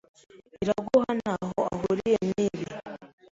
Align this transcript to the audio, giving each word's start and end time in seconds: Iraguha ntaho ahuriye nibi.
Iraguha 0.63 1.09
ntaho 1.19 1.61
ahuriye 1.73 2.17
nibi. 2.29 2.63